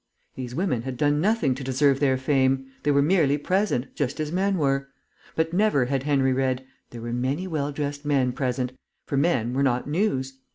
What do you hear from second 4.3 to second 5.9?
men were. But never